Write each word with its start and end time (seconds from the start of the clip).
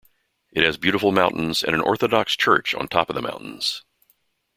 It 0.51 0.63
has 0.63 0.77
beautiful 0.79 1.11
mountains 1.11 1.61
and 1.61 1.75
an 1.75 1.81
Orthodox 1.81 2.35
church 2.35 2.73
on 2.73 2.87
top 2.87 3.11
of 3.11 3.15
the 3.15 3.21
mountains. 3.21 3.83